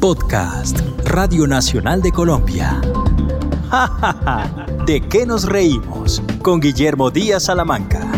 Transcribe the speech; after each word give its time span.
Podcast 0.00 0.78
Radio 1.04 1.46
Nacional 1.46 2.00
de 2.00 2.10
Colombia. 2.10 2.80
¡Ja! 3.70 4.66
¿De 4.86 5.02
qué 5.02 5.26
nos 5.26 5.44
reímos? 5.44 6.22
Con 6.40 6.58
Guillermo 6.58 7.10
Díaz 7.10 7.44
Salamanca. 7.44 8.10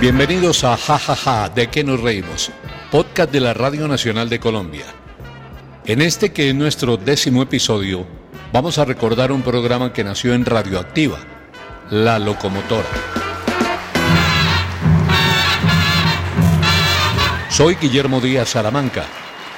Bienvenidos 0.00 0.64
a 0.64 0.78
Jajaja, 0.78 1.14
ja, 1.14 1.42
ja, 1.42 1.48
¿de 1.50 1.66
qué 1.68 1.84
nos 1.84 2.00
reímos? 2.00 2.50
Podcast 2.90 3.30
de 3.30 3.40
la 3.40 3.52
Radio 3.52 3.86
Nacional 3.86 4.30
de 4.30 4.40
Colombia. 4.40 4.86
En 5.84 6.00
este 6.00 6.32
que 6.32 6.48
es 6.48 6.54
nuestro 6.54 6.96
décimo 6.96 7.42
episodio, 7.42 8.17
vamos 8.52 8.78
a 8.78 8.84
recordar 8.84 9.32
un 9.32 9.42
programa 9.42 9.92
que 9.92 10.04
nació 10.04 10.34
en 10.34 10.44
Radioactiva, 10.44 11.18
La 11.90 12.18
Locomotora. 12.18 12.88
Soy 17.50 17.74
Guillermo 17.74 18.20
Díaz 18.20 18.50
Salamanca 18.50 19.04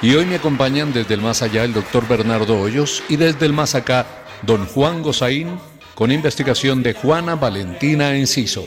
y 0.01 0.15
hoy 0.15 0.25
me 0.25 0.35
acompañan 0.35 0.91
desde 0.91 1.13
el 1.13 1.21
más 1.21 1.41
allá 1.41 1.63
el 1.63 1.73
doctor 1.73 2.07
Bernardo 2.07 2.59
Hoyos 2.59 3.03
y 3.09 3.17
desde 3.17 3.45
el 3.45 3.53
más 3.53 3.75
acá 3.75 4.05
don 4.41 4.65
Juan 4.65 5.03
Gozaín 5.03 5.59
con 5.93 6.11
investigación 6.11 6.81
de 6.81 6.93
Juana 6.93 7.35
Valentina 7.35 8.15
Enciso. 8.15 8.65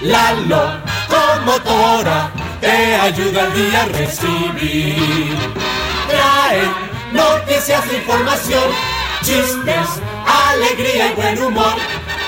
La 0.00 0.32
locomotora 0.32 2.32
te 2.60 2.96
ayuda 2.96 3.44
al 3.44 3.54
día 3.54 3.82
a 3.82 3.86
recibir. 3.86 5.36
Trae 6.08 6.62
noticias, 7.12 7.84
información, 7.92 8.64
chistes, 9.22 10.00
alegría 10.26 11.12
y 11.12 11.14
buen 11.14 11.42
humor. 11.42 11.74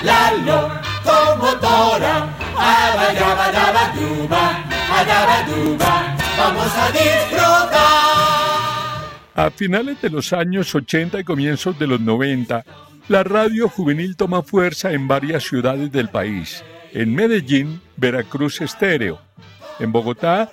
La 0.02 0.32
locomotora, 0.32 2.28
abadabaduba, 2.56 4.44
adabaduba, 4.92 6.16
vamos 6.38 6.72
a 6.76 6.90
disfrutar. 6.92 7.74
A 9.36 9.50
finales 9.50 10.00
de 10.00 10.10
los 10.10 10.32
años 10.32 10.74
80 10.74 11.20
y 11.20 11.24
comienzos 11.24 11.78
de 11.78 11.86
los 11.86 12.00
90, 12.00 12.64
la 13.08 13.24
radio 13.24 13.68
juvenil 13.68 14.16
toma 14.16 14.42
fuerza 14.42 14.92
en 14.92 15.08
varias 15.08 15.42
ciudades 15.44 15.90
del 15.90 16.08
país 16.08 16.64
en 16.94 17.12
Medellín, 17.12 17.80
Veracruz 17.96 18.60
Estéreo. 18.60 19.18
En 19.80 19.90
Bogotá, 19.90 20.50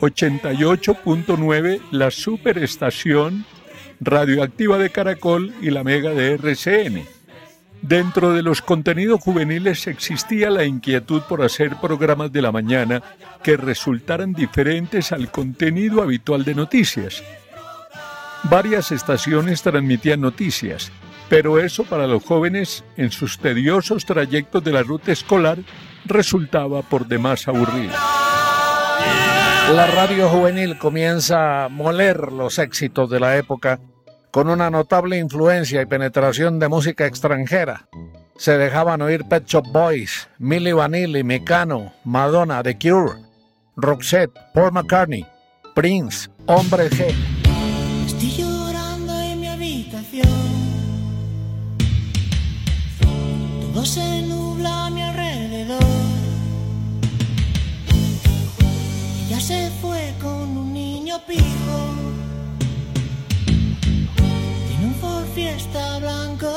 88.9 0.00 1.80
la 1.92 2.10
superestación 2.10 3.46
radioactiva 4.04 4.78
de 4.78 4.90
Caracol 4.90 5.54
y 5.60 5.70
la 5.70 5.82
mega 5.82 6.10
de 6.10 6.34
RCN. 6.34 7.04
Dentro 7.86 8.32
de 8.32 8.42
los 8.42 8.62
contenidos 8.62 9.20
juveniles 9.20 9.86
existía 9.86 10.48
la 10.48 10.64
inquietud 10.64 11.22
por 11.28 11.42
hacer 11.42 11.76
programas 11.76 12.32
de 12.32 12.40
la 12.40 12.50
mañana 12.50 13.02
que 13.42 13.58
resultaran 13.58 14.32
diferentes 14.32 15.12
al 15.12 15.30
contenido 15.30 16.00
habitual 16.00 16.44
de 16.44 16.54
noticias. 16.54 17.22
Varias 18.44 18.90
estaciones 18.90 19.62
transmitían 19.62 20.22
noticias, 20.22 20.92
pero 21.28 21.58
eso 21.58 21.84
para 21.84 22.06
los 22.06 22.24
jóvenes 22.24 22.84
en 22.96 23.10
sus 23.10 23.38
tediosos 23.38 24.06
trayectos 24.06 24.64
de 24.64 24.72
la 24.72 24.82
ruta 24.82 25.12
escolar 25.12 25.58
resultaba 26.06 26.82
por 26.82 27.06
demás 27.06 27.48
aburrido. 27.48 27.92
La 29.74 29.86
radio 29.86 30.28
juvenil 30.28 30.78
comienza 30.78 31.64
a 31.64 31.68
moler 31.68 32.32
los 32.32 32.58
éxitos 32.58 33.08
de 33.10 33.20
la 33.20 33.36
época 33.36 33.80
con 34.34 34.50
una 34.50 34.68
notable 34.68 35.16
influencia 35.16 35.80
y 35.80 35.86
penetración 35.86 36.58
de 36.58 36.66
música 36.66 37.06
extranjera. 37.06 37.86
Se 38.36 38.58
dejaban 38.58 39.00
oír 39.00 39.24
Pet 39.28 39.44
Shop 39.46 39.64
Boys, 39.72 40.28
Milli 40.40 40.72
Vanilli, 40.72 41.22
Mecano, 41.22 41.92
Madonna, 42.02 42.60
The 42.60 42.76
Cure, 42.76 43.20
Roxette, 43.76 44.32
Paul 44.52 44.72
McCartney, 44.72 45.24
Prince, 45.76 46.28
Hombre 46.46 46.90
G. 46.90 47.14
Fiesta 65.54 66.00
blanco 66.00 66.52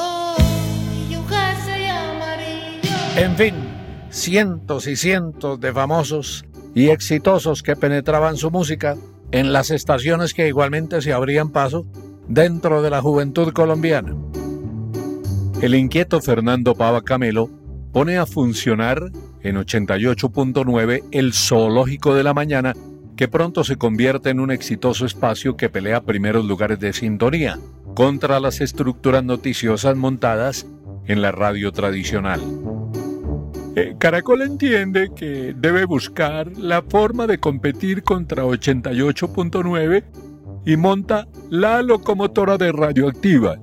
y 1.07 1.15
un 1.15 1.27
jersey 1.27 1.85
amarillo. 1.85 2.97
En 3.15 3.35
fin, 3.35 3.53
cientos 4.09 4.87
y 4.87 4.95
cientos 4.95 5.59
de 5.59 5.71
famosos 5.71 6.45
y 6.73 6.89
exitosos 6.89 7.61
que 7.61 7.75
penetraban 7.75 8.37
su 8.37 8.49
música 8.49 8.97
en 9.31 9.53
las 9.53 9.69
estaciones 9.69 10.33
que 10.33 10.47
igualmente 10.47 10.99
se 11.03 11.13
abrían 11.13 11.51
paso 11.51 11.85
dentro 12.27 12.81
de 12.81 12.89
la 12.89 12.99
juventud 12.99 13.53
colombiana. 13.53 14.15
El 15.61 15.75
inquieto 15.75 16.19
Fernando 16.19 16.73
Pava 16.73 17.03
Camelo 17.03 17.51
pone 17.93 18.17
a 18.17 18.25
funcionar 18.25 19.11
en 19.43 19.57
88.9 19.57 21.03
el 21.11 21.33
Zoológico 21.33 22.15
de 22.15 22.23
la 22.23 22.33
Mañana, 22.33 22.73
que 23.15 23.27
pronto 23.27 23.63
se 23.63 23.75
convierte 23.75 24.31
en 24.31 24.39
un 24.39 24.49
exitoso 24.49 25.05
espacio 25.05 25.55
que 25.55 25.69
pelea 25.69 26.01
primeros 26.01 26.45
lugares 26.45 26.79
de 26.79 26.93
sintonía 26.93 27.59
contra 27.97 28.39
las 28.39 28.61
estructuras 28.61 29.23
noticiosas 29.23 29.97
montadas 29.97 30.67
en 31.07 31.23
la 31.23 31.31
radio 31.31 31.71
tradicional. 31.71 32.39
Eh, 33.75 33.95
Caracol 33.97 34.43
entiende 34.43 35.09
que 35.15 35.55
debe 35.57 35.83
buscar 35.85 36.55
la 36.59 36.83
forma 36.83 37.25
de 37.25 37.39
competir 37.39 38.03
contra 38.03 38.45
88.9 38.45 40.03
y 40.63 40.77
monta 40.77 41.27
la 41.49 41.81
locomotora 41.81 42.59
de 42.59 42.71
radioactiva, 42.71 43.57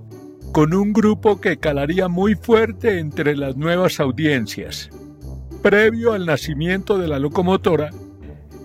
con 0.50 0.74
un 0.74 0.92
grupo 0.92 1.40
que 1.40 1.58
calaría 1.58 2.08
muy 2.08 2.34
fuerte 2.34 2.98
entre 2.98 3.36
las 3.36 3.56
nuevas 3.56 4.00
audiencias. 4.00 4.90
Previo 5.62 6.12
al 6.12 6.26
nacimiento 6.26 6.98
de 6.98 7.06
la 7.06 7.20
locomotora, 7.20 7.90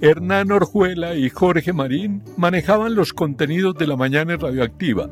Hernán 0.01 0.51
Orjuela 0.51 1.13
y 1.13 1.29
Jorge 1.29 1.73
Marín 1.73 2.23
manejaban 2.37 2.95
los 2.95 3.13
contenidos 3.13 3.75
de 3.75 3.85
la 3.85 3.97
mañana 3.97 4.35
radioactiva. 4.35 5.11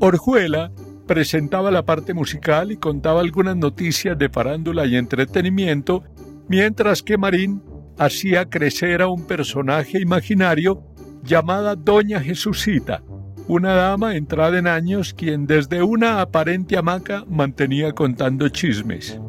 Orjuela 0.00 0.72
presentaba 1.06 1.70
la 1.70 1.84
parte 1.84 2.14
musical 2.14 2.72
y 2.72 2.78
contaba 2.78 3.20
algunas 3.20 3.56
noticias 3.56 4.16
de 4.16 4.30
farándula 4.30 4.86
y 4.86 4.96
entretenimiento, 4.96 6.04
mientras 6.48 7.02
que 7.02 7.18
Marín 7.18 7.62
hacía 7.98 8.48
crecer 8.48 9.02
a 9.02 9.08
un 9.08 9.26
personaje 9.26 10.00
imaginario 10.00 10.82
llamada 11.22 11.76
Doña 11.76 12.18
Jesucita, 12.20 13.02
una 13.46 13.74
dama 13.74 14.16
entrada 14.16 14.58
en 14.58 14.66
años 14.66 15.12
quien 15.12 15.46
desde 15.46 15.82
una 15.82 16.22
aparente 16.22 16.78
hamaca 16.78 17.24
mantenía 17.28 17.92
contando 17.92 18.48
chismes. 18.48 19.20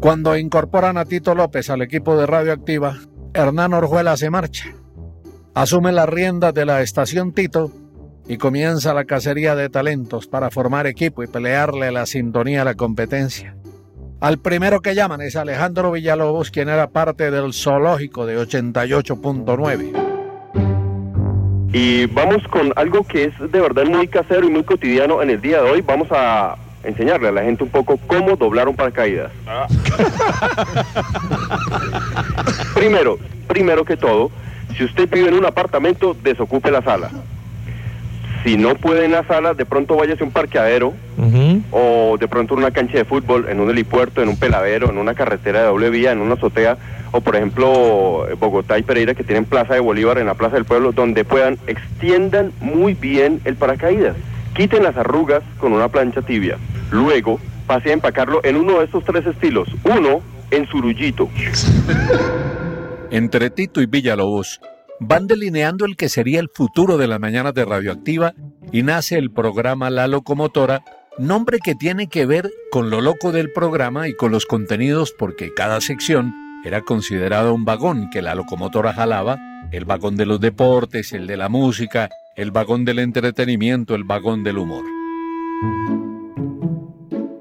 Cuando 0.00 0.36
incorporan 0.36 0.98
a 0.98 1.06
Tito 1.06 1.34
López 1.34 1.70
al 1.70 1.80
equipo 1.80 2.14
de 2.14 2.26
Radioactiva, 2.26 2.98
Hernán 3.32 3.72
Orjuela 3.72 4.18
se 4.18 4.28
marcha. 4.28 4.74
Asume 5.54 5.92
las 5.92 6.08
riendas 6.10 6.52
de 6.52 6.66
la 6.66 6.82
estación 6.82 7.32
Tito 7.32 7.72
y 8.28 8.36
comienza 8.36 8.92
la 8.92 9.06
cacería 9.06 9.56
de 9.56 9.70
talentos 9.70 10.26
para 10.26 10.50
formar 10.50 10.86
equipo 10.86 11.22
y 11.22 11.26
pelearle 11.26 11.90
la 11.90 12.04
sintonía 12.04 12.62
a 12.62 12.66
la 12.66 12.74
competencia. 12.74 13.56
Al 14.20 14.38
primero 14.38 14.80
que 14.80 14.94
llaman 14.94 15.22
es 15.22 15.34
Alejandro 15.34 15.92
Villalobos, 15.92 16.50
quien 16.50 16.68
era 16.68 16.90
parte 16.90 17.30
del 17.30 17.54
zoológico 17.54 18.26
de 18.26 18.38
88.9. 18.38 20.08
Y 21.72 22.06
vamos 22.06 22.42
con 22.48 22.72
algo 22.76 23.04
que 23.04 23.24
es 23.24 23.38
de 23.38 23.60
verdad 23.60 23.84
muy 23.84 24.08
casero 24.08 24.46
y 24.46 24.50
muy 24.50 24.64
cotidiano 24.64 25.22
en 25.22 25.30
el 25.30 25.40
día 25.40 25.62
de 25.62 25.70
hoy. 25.70 25.80
Vamos 25.80 26.08
a 26.10 26.56
enseñarle 26.84 27.28
a 27.28 27.32
la 27.32 27.42
gente 27.42 27.64
un 27.64 27.70
poco 27.70 27.98
cómo 28.06 28.36
doblar 28.36 28.68
un 28.68 28.76
paracaídas. 28.76 29.32
primero, 32.74 33.18
primero 33.46 33.84
que 33.84 33.96
todo, 33.96 34.30
si 34.76 34.84
usted 34.84 35.08
vive 35.08 35.28
en 35.28 35.34
un 35.34 35.46
apartamento, 35.46 36.14
desocupe 36.22 36.70
la 36.70 36.82
sala. 36.82 37.10
Si 38.48 38.56
no 38.56 38.76
puede 38.76 39.04
en 39.04 39.12
la 39.12 39.26
sala, 39.26 39.52
de 39.52 39.66
pronto 39.66 39.94
váyase 39.94 40.22
a 40.22 40.26
un 40.26 40.32
parqueadero 40.32 40.94
o 41.70 42.16
de 42.18 42.28
pronto 42.28 42.54
en 42.54 42.60
una 42.60 42.70
cancha 42.70 42.96
de 42.96 43.04
fútbol, 43.04 43.46
en 43.50 43.60
un 43.60 43.68
helipuerto, 43.68 44.22
en 44.22 44.30
un 44.30 44.38
peladero, 44.38 44.88
en 44.88 44.96
una 44.96 45.12
carretera 45.12 45.60
de 45.60 45.66
doble 45.66 45.90
vía, 45.90 46.12
en 46.12 46.20
una 46.22 46.32
azotea 46.32 46.78
o 47.12 47.20
por 47.20 47.36
ejemplo 47.36 48.26
Bogotá 48.40 48.78
y 48.78 48.82
Pereira 48.84 49.12
que 49.12 49.22
tienen 49.22 49.44
Plaza 49.44 49.74
de 49.74 49.80
Bolívar 49.80 50.16
en 50.16 50.24
la 50.24 50.32
Plaza 50.32 50.54
del 50.54 50.64
Pueblo, 50.64 50.92
donde 50.92 51.26
puedan, 51.26 51.58
extiendan 51.66 52.52
muy 52.62 52.94
bien 52.94 53.42
el 53.44 53.56
paracaídas. 53.56 54.16
Quiten 54.56 54.82
las 54.82 54.96
arrugas 54.96 55.42
con 55.58 55.74
una 55.74 55.90
plancha 55.90 56.22
tibia. 56.22 56.56
Luego 56.90 57.40
pase 57.66 57.90
a 57.90 57.92
empacarlo 57.92 58.42
en 58.44 58.56
uno 58.56 58.78
de 58.78 58.86
estos 58.86 59.04
tres 59.04 59.26
estilos. 59.26 59.68
Uno, 59.84 60.22
en 60.50 60.66
surullito. 60.68 61.28
Entre 63.10 63.50
Tito 63.50 63.82
y 63.82 63.86
Villalobos 63.86 64.58
van 65.00 65.26
delineando 65.26 65.84
el 65.84 65.96
que 65.96 66.08
sería 66.08 66.40
el 66.40 66.48
futuro 66.52 66.96
de 66.96 67.06
las 67.06 67.20
mañanas 67.20 67.54
de 67.54 67.64
Radioactiva 67.64 68.34
y 68.72 68.82
nace 68.82 69.16
el 69.16 69.30
programa 69.30 69.90
La 69.90 70.06
Locomotora 70.06 70.82
nombre 71.18 71.58
que 71.58 71.74
tiene 71.74 72.06
que 72.06 72.26
ver 72.26 72.50
con 72.70 72.90
lo 72.90 73.00
loco 73.00 73.32
del 73.32 73.52
programa 73.52 74.08
y 74.08 74.14
con 74.14 74.30
los 74.30 74.46
contenidos 74.46 75.12
porque 75.18 75.52
cada 75.52 75.80
sección 75.80 76.32
era 76.64 76.82
considerado 76.82 77.54
un 77.54 77.64
vagón 77.64 78.08
que 78.10 78.22
la 78.22 78.34
locomotora 78.34 78.92
jalaba, 78.92 79.38
el 79.72 79.84
vagón 79.84 80.16
de 80.16 80.26
los 80.26 80.40
deportes, 80.40 81.12
el 81.12 81.26
de 81.26 81.36
la 81.36 81.48
música, 81.48 82.08
el 82.36 82.50
vagón 82.50 82.84
del 82.84 83.00
entretenimiento, 83.00 83.94
el 83.94 84.04
vagón 84.04 84.44
del 84.44 84.58
humor. 84.58 84.84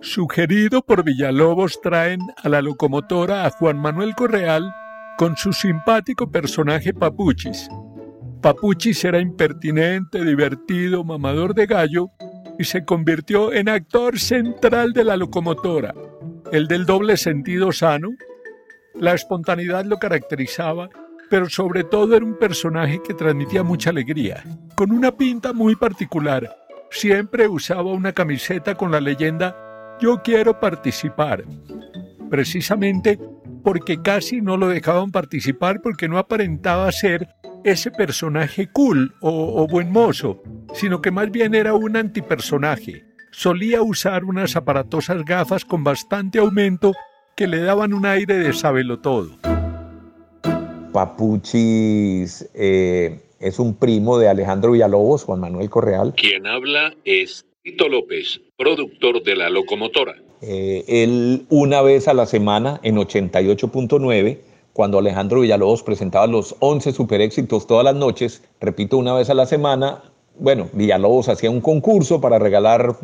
Sugerido 0.01 0.81
por 0.81 1.04
Villalobos 1.04 1.81
traen 1.81 2.21
a 2.44 2.50
la 2.50 2.62
locomotora 2.62 3.45
a 3.45 3.50
Juan 3.51 3.77
Manuel 3.77 4.15
Correal 4.15 4.71
con 5.18 5.36
su 5.36 5.52
simpático 5.52 6.31
personaje 6.31 6.94
Papuchis. 6.94 7.68
Papuchis 8.42 9.04
era 9.04 9.19
impertinente, 9.19 10.24
divertido, 10.24 11.04
mamador 11.04 11.56
de 11.56 11.66
gallo 11.66 12.12
y 12.60 12.64
se 12.64 12.86
convirtió 12.86 13.52
en 13.52 13.68
actor 13.68 14.19
central 14.19 14.94
de 14.94 15.04
la 15.04 15.18
locomotora, 15.18 15.94
el 16.52 16.68
del 16.68 16.86
doble 16.86 17.18
sentido 17.18 17.72
sano. 17.72 18.10
La 18.94 19.16
espontaneidad 19.16 19.86
lo 19.86 19.98
caracterizaba, 19.98 20.90
pero 21.31 21.50
sobre 21.50 21.84
todo 21.84 22.16
era 22.16 22.25
un 22.25 22.38
personaje 22.38 23.02
que 23.06 23.16
transmitía 23.16 23.64
mucha 23.64 23.90
alegría, 23.90 24.44
con 24.75 24.92
una 24.92 25.12
pinta 25.12 25.52
muy 25.52 25.75
particular. 25.75 26.56
Siempre 26.92 27.48
usaba 27.48 27.92
una 27.92 28.14
camiseta 28.14 28.75
con 28.75 28.92
la 28.92 29.02
leyenda 29.02 29.98
Yo 30.00 30.22
quiero 30.22 30.60
participar. 30.60 31.44
Precisamente 32.30 33.19
porque 33.63 34.01
casi 34.01 34.42
no 34.42 34.57
lo 34.57 34.68
dejaban 34.68 35.12
participar 35.12 35.81
porque 35.81 36.07
no 36.07 36.18
aparentaba 36.18 36.92
ser 36.92 37.27
ese 37.63 37.92
personaje 37.92 38.69
cool 38.71 39.13
o, 39.21 39.68
buen 39.68 39.92
mozo, 39.92 40.42
sino 40.74 41.01
que 41.01 41.12
más 41.12 41.31
bien 41.31 41.56
era 41.56 41.74
un 41.74 41.98
antipersonaje. 41.98 43.04
Solía 43.31 43.81
usar 43.81 44.24
unas 44.24 44.56
aparatosas 44.56 45.24
gafas 45.25 45.65
con 45.65 45.83
bastante 45.83 46.39
aumento 46.39 46.94
que 47.36 47.48
le 47.48 47.59
daban 47.59 47.94
un 47.94 48.06
aire 48.06 48.38
de 48.38 48.54
sabelo 48.54 49.00
todo. 49.00 49.38
Papuchis 50.94 52.50
eh, 52.56 53.19
es 53.39 53.59
un 53.59 53.75
primo 53.75 54.18
de 54.18 54.30
Alejandro 54.30 54.71
Villalobos, 54.71 55.24
Juan 55.24 55.42
Manuel 55.42 55.69
Correal. 55.69 56.13
Quien 56.15 56.48
habla 56.48 56.95
es 57.04 57.45
Tito 57.62 57.89
López, 57.89 58.42
productor 58.57 59.21
de 59.24 59.36
La 59.36 59.50
Locomotora. 59.50 60.15
Eh, 60.42 60.84
él 60.88 61.45
una 61.50 61.81
vez 61.81 62.07
a 62.07 62.13
la 62.13 62.25
semana 62.25 62.80
en 62.84 62.98
88.9 62.98 64.39
cuando 64.74 65.00
Alejandro 65.00 65.42
Villalobos 65.42 65.81
presentaba 65.81 66.28
los 66.28 66.56
11 66.60 66.92
super 66.92 67.19
éxitos 67.22 67.66
todas 67.66 67.84
las 67.84 67.95
noches, 67.95 68.44
repito, 68.62 68.98
una 68.98 69.16
vez 69.16 69.28
a 69.31 69.34
la 69.34 69.48
semana, 69.48 70.04
bueno, 70.38 70.69
Villalobos 70.74 71.30
hacía 71.30 71.50
un 71.50 71.62
concurso 71.62 72.22
para 72.22 72.38
regalar 72.38 72.95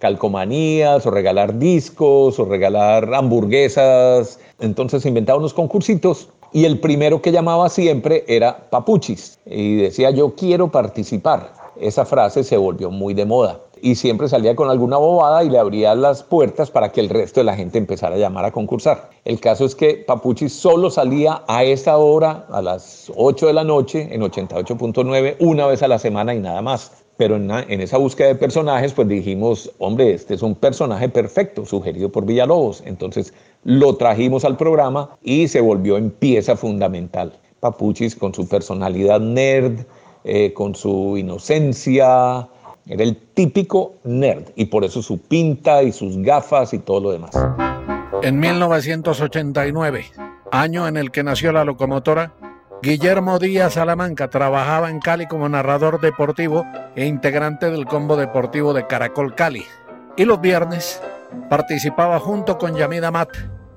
calcomanías 0.00 1.06
o 1.06 1.10
regalar 1.12 1.56
discos 1.56 2.40
o 2.40 2.44
regalar 2.46 3.14
hamburguesas, 3.14 4.40
entonces 4.58 5.06
inventaba 5.06 5.38
unos 5.38 5.54
concursitos 5.54 6.30
y 6.52 6.64
el 6.64 6.80
primero 6.80 7.22
que 7.22 7.30
llamaba 7.30 7.68
siempre 7.68 8.24
era 8.26 8.68
Papuchis. 8.68 9.38
Y 9.46 9.76
decía 9.76 10.10
yo 10.10 10.34
quiero 10.34 10.72
participar. 10.72 11.52
Esa 11.80 12.04
frase 12.04 12.42
se 12.42 12.56
volvió 12.56 12.90
muy 12.90 13.14
de 13.14 13.24
moda 13.24 13.60
y 13.82 13.94
siempre 13.94 14.28
salía 14.28 14.54
con 14.56 14.70
alguna 14.70 14.96
bobada 14.96 15.44
y 15.44 15.50
le 15.50 15.58
abría 15.58 15.94
las 15.94 16.22
puertas 16.22 16.70
para 16.70 16.92
que 16.92 17.00
el 17.00 17.08
resto 17.08 17.40
de 17.40 17.44
la 17.44 17.56
gente 17.56 17.78
empezara 17.78 18.16
a 18.16 18.18
llamar 18.18 18.44
a 18.44 18.52
concursar. 18.52 19.10
El 19.24 19.40
caso 19.40 19.64
es 19.64 19.74
que 19.74 19.94
Papuchi 20.06 20.48
solo 20.48 20.90
salía 20.90 21.42
a 21.46 21.64
esa 21.64 21.98
hora, 21.98 22.46
a 22.50 22.62
las 22.62 23.12
8 23.14 23.46
de 23.46 23.52
la 23.52 23.64
noche, 23.64 24.08
en 24.12 24.22
88.9, 24.22 25.36
una 25.40 25.66
vez 25.66 25.82
a 25.82 25.88
la 25.88 25.98
semana 25.98 26.34
y 26.34 26.40
nada 26.40 26.62
más. 26.62 26.92
Pero 27.16 27.36
en, 27.36 27.50
en, 27.50 27.80
esa 27.80 27.98
búsqueda 27.98 28.28
de 28.28 28.34
personajes, 28.34 28.94
pues 28.94 29.06
dijimos, 29.06 29.70
hombre, 29.78 30.14
este 30.14 30.34
es 30.34 30.42
un 30.42 30.54
personaje 30.54 31.08
perfecto, 31.08 31.66
sugerido 31.66 32.10
por 32.10 32.24
Villalobos. 32.24 32.82
Entonces 32.86 33.34
lo 33.64 33.96
trajimos 33.96 34.44
al 34.44 34.56
programa 34.56 35.18
y 35.22 35.48
se 35.48 35.60
volvió 35.60 35.98
en 35.98 36.10
pieza 36.10 36.56
fundamental. 36.56 37.38
Papuchis 37.60 38.16
con 38.16 38.32
su 38.32 38.48
personalidad 38.48 39.20
nerd, 39.20 39.84
eh, 40.24 40.52
con 40.52 40.74
su 40.74 41.16
inocencia, 41.16 42.48
era 42.86 43.02
el 43.02 43.16
típico 43.16 43.96
nerd 44.04 44.50
y 44.56 44.66
por 44.66 44.84
eso 44.84 45.02
su 45.02 45.18
pinta 45.18 45.82
y 45.82 45.92
sus 45.92 46.16
gafas 46.18 46.74
y 46.74 46.78
todo 46.78 47.00
lo 47.00 47.12
demás. 47.12 47.30
En 48.22 48.38
1989, 48.38 50.04
año 50.52 50.88
en 50.88 50.96
el 50.96 51.10
que 51.10 51.22
nació 51.22 51.52
la 51.52 51.64
locomotora, 51.64 52.34
Guillermo 52.82 53.38
Díaz 53.38 53.74
Salamanca 53.74 54.28
trabajaba 54.28 54.90
en 54.90 55.00
Cali 55.00 55.26
como 55.26 55.48
narrador 55.48 56.00
deportivo 56.00 56.64
e 56.96 57.06
integrante 57.06 57.70
del 57.70 57.86
combo 57.86 58.16
deportivo 58.16 58.72
de 58.72 58.86
Caracol 58.86 59.34
Cali. 59.34 59.64
Y 60.16 60.24
los 60.24 60.40
viernes 60.40 61.02
participaba 61.48 62.18
junto 62.18 62.58
con 62.58 62.74
Yamida 62.74 63.10
Mat, 63.10 63.30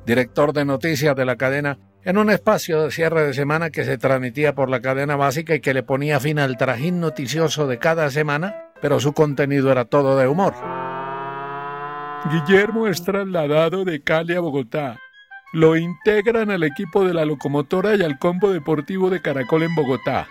director 0.06 0.54
de 0.54 0.66
noticias 0.66 1.16
de 1.16 1.26
la 1.26 1.36
cadena, 1.36 1.78
en 2.04 2.18
un 2.18 2.30
espacio 2.30 2.84
de 2.84 2.92
cierre 2.92 3.28
de 3.28 3.34
semana 3.34 3.70
que 3.70 3.86
se 3.86 3.98
transmitía 3.98 4.56
por 4.56 4.70
la 4.70 4.82
cadena 4.82 5.16
básica 5.16 5.56
y 5.56 5.62
que 5.62 5.74
le 5.74 5.84
ponía 5.84 6.20
fin 6.20 6.40
al 6.40 6.58
trajín 6.58 7.00
noticioso 7.00 7.68
de 7.68 7.80
cada 7.80 8.10
semana 8.10 8.73
pero 8.84 9.00
su 9.00 9.14
contenido 9.14 9.72
era 9.72 9.86
todo 9.86 10.18
de 10.18 10.28
humor. 10.28 10.54
Guillermo 12.30 12.86
es 12.88 13.02
trasladado 13.02 13.86
de 13.86 14.02
Cali 14.02 14.36
a 14.36 14.42
Bogotá. 14.42 15.00
Lo 15.54 15.78
integran 15.78 16.52
al 16.52 16.64
equipo 16.64 17.06
de 17.06 17.14
la 17.14 17.24
locomotora 17.24 17.96
y 17.96 18.02
al 18.02 18.20
combo 18.20 18.52
deportivo 18.52 19.10
de 19.10 19.22
Caracol 19.22 19.64
en 19.64 19.74
Bogotá. 19.74 20.28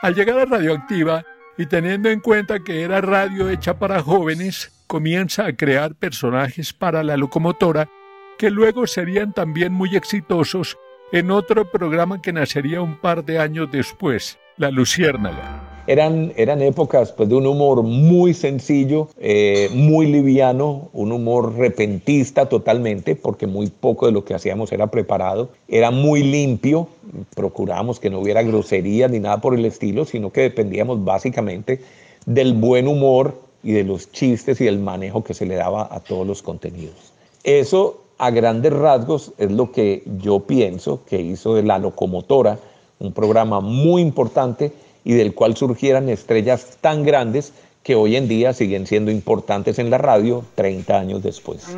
Al 0.00 0.14
llegar 0.14 0.38
a 0.38 0.46
Radioactiva, 0.46 1.24
y 1.58 1.66
teniendo 1.66 2.08
en 2.08 2.20
cuenta 2.20 2.60
que 2.60 2.80
era 2.80 3.02
radio 3.02 3.50
hecha 3.50 3.78
para 3.78 4.00
jóvenes, 4.00 4.72
comienza 4.86 5.44
a 5.44 5.52
crear 5.52 5.94
personajes 5.94 6.72
para 6.72 7.02
la 7.02 7.18
locomotora 7.18 7.90
que 8.38 8.50
luego 8.50 8.86
serían 8.86 9.34
también 9.34 9.74
muy 9.74 9.94
exitosos 9.94 10.78
en 11.12 11.30
otro 11.30 11.70
programa 11.70 12.22
que 12.22 12.32
nacería 12.32 12.80
un 12.80 12.96
par 12.96 13.26
de 13.26 13.40
años 13.40 13.70
después, 13.70 14.38
La 14.56 14.70
Luciérnaga. 14.70 15.63
Eran, 15.86 16.32
eran 16.36 16.62
épocas 16.62 17.12
pues, 17.12 17.28
de 17.28 17.34
un 17.34 17.46
humor 17.46 17.82
muy 17.82 18.32
sencillo, 18.32 19.08
eh, 19.18 19.68
muy 19.74 20.06
liviano, 20.06 20.88
un 20.94 21.12
humor 21.12 21.56
repentista 21.56 22.48
totalmente, 22.48 23.16
porque 23.16 23.46
muy 23.46 23.68
poco 23.68 24.06
de 24.06 24.12
lo 24.12 24.24
que 24.24 24.32
hacíamos 24.32 24.72
era 24.72 24.86
preparado. 24.86 25.50
Era 25.68 25.90
muy 25.90 26.22
limpio, 26.22 26.88
procurábamos 27.34 28.00
que 28.00 28.08
no 28.08 28.20
hubiera 28.20 28.42
groserías 28.42 29.10
ni 29.10 29.20
nada 29.20 29.42
por 29.42 29.54
el 29.54 29.66
estilo, 29.66 30.06
sino 30.06 30.32
que 30.32 30.40
dependíamos 30.40 31.04
básicamente 31.04 31.80
del 32.24 32.54
buen 32.54 32.88
humor 32.88 33.38
y 33.62 33.72
de 33.72 33.84
los 33.84 34.10
chistes 34.10 34.62
y 34.62 34.64
del 34.64 34.78
manejo 34.78 35.22
que 35.22 35.34
se 35.34 35.44
le 35.44 35.56
daba 35.56 35.86
a 35.90 36.00
todos 36.00 36.26
los 36.26 36.40
contenidos. 36.40 37.12
Eso 37.42 38.00
a 38.16 38.30
grandes 38.30 38.72
rasgos 38.72 39.32
es 39.36 39.52
lo 39.52 39.70
que 39.70 40.02
yo 40.22 40.40
pienso 40.40 41.00
que 41.04 41.20
hizo 41.20 41.54
de 41.54 41.62
La 41.62 41.78
Locomotora 41.78 42.58
un 42.98 43.12
programa 43.12 43.60
muy 43.60 44.02
importante 44.02 44.72
y 45.04 45.14
del 45.14 45.34
cual 45.34 45.56
surgieran 45.56 46.08
estrellas 46.08 46.78
tan 46.80 47.04
grandes 47.04 47.52
que 47.82 47.94
hoy 47.94 48.16
en 48.16 48.26
día 48.26 48.54
siguen 48.54 48.86
siendo 48.86 49.10
importantes 49.10 49.78
en 49.78 49.90
la 49.90 49.98
radio 49.98 50.44
30 50.54 50.98
años 50.98 51.22
después. 51.22 51.76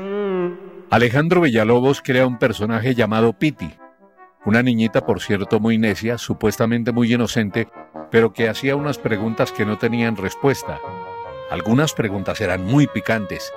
Alejandro 0.88 1.40
Villalobos 1.40 2.00
crea 2.00 2.26
un 2.26 2.38
personaje 2.38 2.94
llamado 2.94 3.32
Piti, 3.32 3.70
una 4.44 4.62
niñita 4.62 5.04
por 5.04 5.20
cierto 5.20 5.58
muy 5.58 5.76
necia, 5.76 6.16
supuestamente 6.16 6.92
muy 6.92 7.12
inocente, 7.12 7.66
pero 8.12 8.32
que 8.32 8.48
hacía 8.48 8.76
unas 8.76 8.98
preguntas 8.98 9.50
que 9.50 9.66
no 9.66 9.78
tenían 9.78 10.16
respuesta. 10.16 10.80
Algunas 11.50 11.92
preguntas 11.92 12.40
eran 12.40 12.64
muy 12.64 12.86
picantes, 12.86 13.52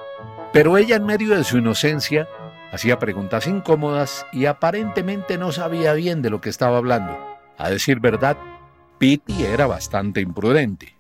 pero 0.52 0.78
ella 0.78 0.96
en 0.96 1.06
medio 1.06 1.38
de 1.38 1.44
su 1.44 1.60
inocencia 1.60 2.28
hacía 2.72 2.98
preguntas 2.98 3.46
incómodas 3.46 4.26
y 4.32 4.46
aparentemente 4.46 5.38
no 5.38 5.52
sabía 5.52 5.94
bien 5.94 6.24
de 6.24 6.32
lo 6.32 6.42
que 6.42 6.50
estaba 6.50 6.78
hablando. 6.78 7.16
A 7.58 7.70
decir 7.70 8.00
verdad, 8.00 8.38
Piti 9.00 9.46
era 9.46 9.66
bastante 9.66 10.20
imprudente. 10.20 10.94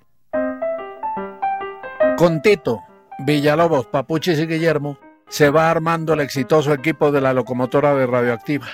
Con 2.17 2.41
Tito, 2.41 2.79
Villalobos, 3.25 3.87
Papuchis 3.87 4.39
y 4.39 4.47
Guillermo, 4.47 4.97
se 5.27 5.49
va 5.49 5.69
armando 5.69 6.13
el 6.13 6.21
exitoso 6.21 6.71
equipo 6.71 7.11
de 7.11 7.19
la 7.19 7.33
locomotora 7.33 7.93
de 7.95 8.07
Radioactiva. 8.07 8.67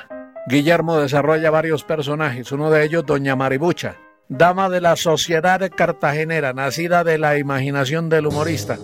Guillermo 0.48 1.00
desarrolla 1.00 1.50
varios 1.50 1.84
personajes, 1.84 2.52
uno 2.52 2.70
de 2.70 2.86
ellos 2.86 3.04
Doña 3.04 3.36
Maribucha, 3.36 3.96
dama 4.30 4.70
de 4.70 4.80
la 4.80 4.96
sociedad 4.96 5.60
cartagenera, 5.76 6.54
nacida 6.54 7.04
de 7.04 7.18
la 7.18 7.40
imaginación 7.40 8.10
del 8.10 8.28
humorista, 8.28 8.78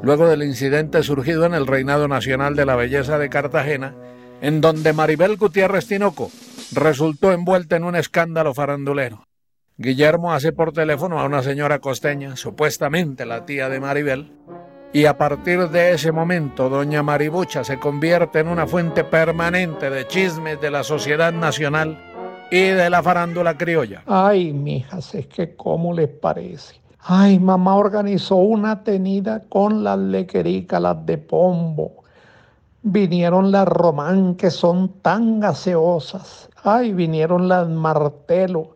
luego 0.00 0.28
del 0.28 0.44
incidente 0.44 1.02
surgido 1.02 1.44
en 1.44 1.54
el 1.54 1.66
Reinado 1.66 2.06
Nacional 2.06 2.54
de 2.54 2.66
la 2.66 2.76
Belleza 2.76 3.18
de 3.18 3.30
Cartagena, 3.30 3.96
en 4.42 4.60
donde 4.60 4.92
Maribel 4.92 5.36
Gutiérrez 5.36 5.88
Tinoco 5.88 6.30
resultó 6.72 7.32
envuelta 7.32 7.74
en 7.74 7.82
un 7.82 7.96
escándalo 7.96 8.54
farandulero. 8.54 9.27
Guillermo 9.80 10.32
hace 10.32 10.50
por 10.50 10.72
teléfono 10.72 11.20
a 11.20 11.24
una 11.24 11.40
señora 11.40 11.78
costeña, 11.78 12.34
supuestamente 12.34 13.24
la 13.24 13.46
tía 13.46 13.68
de 13.68 13.78
Maribel, 13.78 14.32
y 14.92 15.04
a 15.04 15.16
partir 15.16 15.68
de 15.68 15.92
ese 15.92 16.10
momento 16.10 16.68
doña 16.68 17.04
Maribucha 17.04 17.62
se 17.62 17.78
convierte 17.78 18.40
en 18.40 18.48
una 18.48 18.66
fuente 18.66 19.04
permanente 19.04 19.88
de 19.88 20.04
chismes 20.08 20.60
de 20.60 20.72
la 20.72 20.82
sociedad 20.82 21.32
nacional 21.32 21.96
y 22.50 22.62
de 22.70 22.90
la 22.90 23.04
farándula 23.04 23.56
criolla. 23.56 24.02
Ay, 24.06 24.52
mijas, 24.52 25.14
es 25.14 25.28
que 25.28 25.54
cómo 25.54 25.94
les 25.94 26.08
parece. 26.08 26.74
Ay, 26.98 27.38
mamá 27.38 27.76
organizó 27.76 28.34
una 28.34 28.82
tenida 28.82 29.44
con 29.48 29.84
las 29.84 29.98
lequericas, 30.00 30.82
las 30.82 31.06
de 31.06 31.18
pombo. 31.18 32.02
Vinieron 32.82 33.52
las 33.52 33.68
román 33.68 34.34
que 34.34 34.50
son 34.50 34.88
tan 35.02 35.38
gaseosas. 35.38 36.48
Ay, 36.64 36.92
vinieron 36.92 37.46
las 37.46 37.68
martelo. 37.68 38.74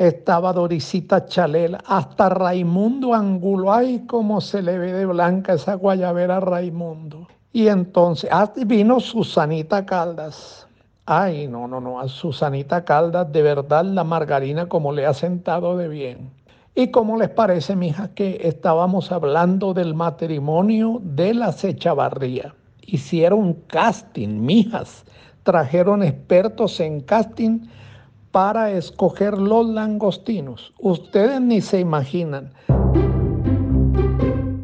Estaba 0.00 0.54
Dorisita 0.54 1.26
Chalela, 1.26 1.78
hasta 1.84 2.30
Raimundo 2.30 3.12
Angulo. 3.12 3.70
Ay, 3.70 4.06
cómo 4.06 4.40
se 4.40 4.62
le 4.62 4.78
ve 4.78 4.94
de 4.94 5.04
blanca 5.04 5.52
esa 5.52 5.74
guayabera 5.74 6.40
Raimundo. 6.40 7.28
Y 7.52 7.68
entonces, 7.68 8.30
ah, 8.32 8.50
vino 8.64 8.98
Susanita 8.98 9.84
Caldas. 9.84 10.66
Ay, 11.04 11.48
no, 11.48 11.68
no, 11.68 11.82
no, 11.82 12.00
a 12.00 12.08
Susanita 12.08 12.82
Caldas, 12.82 13.30
de 13.30 13.42
verdad 13.42 13.84
la 13.84 14.02
margarina 14.02 14.70
como 14.70 14.90
le 14.90 15.04
ha 15.04 15.12
sentado 15.12 15.76
de 15.76 15.88
bien. 15.88 16.30
¿Y 16.74 16.90
cómo 16.90 17.18
les 17.18 17.28
parece, 17.28 17.76
mija, 17.76 18.08
que 18.14 18.40
estábamos 18.42 19.12
hablando 19.12 19.74
del 19.74 19.94
matrimonio 19.94 21.02
de 21.02 21.34
la 21.34 21.52
Sechavarría? 21.52 22.54
Hicieron 22.86 23.52
casting, 23.66 24.40
mijas. 24.40 25.04
Trajeron 25.42 26.02
expertos 26.02 26.80
en 26.80 27.00
casting 27.00 27.66
para 28.30 28.70
escoger 28.72 29.38
los 29.38 29.66
langostinos. 29.66 30.72
Ustedes 30.78 31.40
ni 31.40 31.60
se 31.60 31.80
imaginan. 31.80 32.52